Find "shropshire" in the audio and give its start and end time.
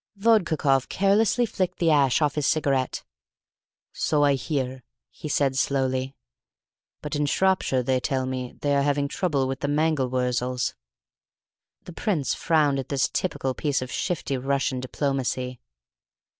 7.27-7.83